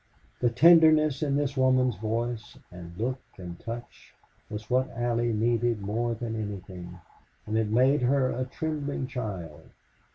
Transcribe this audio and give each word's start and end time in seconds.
The 0.39 0.49
tenderness 0.49 1.21
in 1.21 1.35
this 1.35 1.55
woman's 1.55 1.95
voice 1.97 2.57
and 2.71 2.97
look 2.97 3.21
and 3.37 3.59
touch 3.59 4.15
was 4.49 4.67
what 4.67 4.89
Allie 4.89 5.31
needed 5.31 5.79
more 5.81 6.15
than 6.15 6.35
anything, 6.35 6.99
and 7.45 7.55
it 7.55 7.69
made 7.69 8.01
her 8.01 8.31
a 8.31 8.45
trembling 8.45 9.05
child. 9.05 9.69